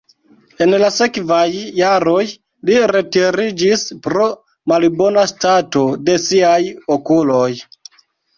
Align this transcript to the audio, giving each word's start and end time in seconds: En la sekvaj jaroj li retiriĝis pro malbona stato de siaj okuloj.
En 0.65 0.71
la 0.83 0.87
sekvaj 0.93 1.43
jaroj 1.79 2.23
li 2.69 2.77
retiriĝis 2.93 3.83
pro 4.09 4.25
malbona 4.73 5.27
stato 5.33 5.85
de 6.09 6.17
siaj 6.25 6.57
okuloj. 6.99 7.49